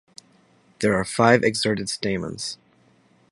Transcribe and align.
There 0.79 0.95
are 0.95 1.05
five 1.05 1.43
exserted 1.43 1.87
stamens. 1.87 2.57